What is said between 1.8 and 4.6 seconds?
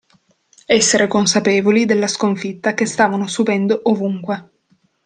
della sconfitta che stavano subendo ovunque.